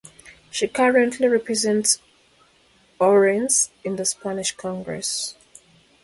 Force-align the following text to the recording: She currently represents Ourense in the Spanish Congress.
She 0.49 0.67
currently 0.67 1.27
represents 1.27 1.99
Ourense 2.99 3.69
in 3.83 3.97
the 3.97 4.05
Spanish 4.05 4.51
Congress. 4.51 5.35